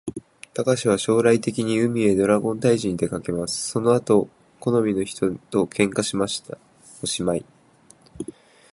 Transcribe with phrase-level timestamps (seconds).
[0.55, 3.69] たかしは将来的に、海へドラゴン退治にでかけます。
[3.69, 6.57] その後好みの人と喧嘩しました。
[7.03, 7.45] おしまい